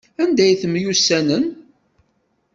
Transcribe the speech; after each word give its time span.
Anda 0.21 0.41
ay 0.45 0.55
temyussanem? 0.61 1.45